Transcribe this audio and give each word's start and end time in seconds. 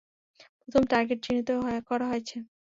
প্রথম 0.61 0.83
টার্গেট, 0.91 1.19
চিহ্নিত 1.25 1.49
করা 1.89 2.05
হয়েছে। 2.11 2.35